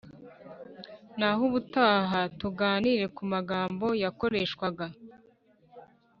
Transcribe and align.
Nahubutaha 1.17 2.19
tuganira 2.39 3.05
ku 3.15 3.23
magambo 3.33 3.85
yakoreshwaga 4.03 4.85